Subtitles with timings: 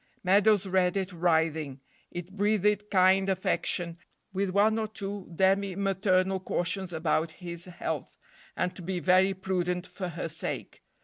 [0.23, 1.79] Meadows read it writhing.
[2.09, 3.99] It breathed kind affection,
[4.33, 8.17] with one or two demi maternal cautions about his health,
[8.57, 10.81] and to be very prudent for her sake.